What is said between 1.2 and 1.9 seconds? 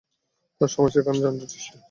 যানজটের সৃষ্টি হয়েছে।